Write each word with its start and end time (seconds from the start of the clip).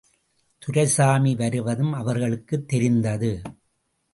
துரைசாமி 0.57 1.35
வருவதும் 1.35 1.93
அவர்களுக்குத் 1.93 2.67
தெரிந்தது. 2.67 3.41